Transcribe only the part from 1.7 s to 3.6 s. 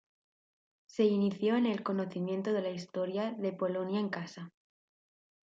conocimiento de la historia de